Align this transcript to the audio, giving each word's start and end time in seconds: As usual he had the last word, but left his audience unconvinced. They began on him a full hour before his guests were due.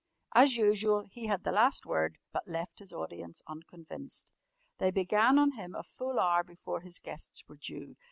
As 0.33 0.55
usual 0.57 1.03
he 1.11 1.27
had 1.27 1.43
the 1.43 1.51
last 1.51 1.85
word, 1.85 2.17
but 2.31 2.47
left 2.47 2.79
his 2.79 2.91
audience 2.91 3.43
unconvinced. 3.45 4.31
They 4.79 4.89
began 4.89 5.37
on 5.37 5.51
him 5.51 5.75
a 5.75 5.83
full 5.83 6.19
hour 6.19 6.43
before 6.43 6.81
his 6.81 6.97
guests 6.97 7.47
were 7.47 7.57
due. 7.57 7.97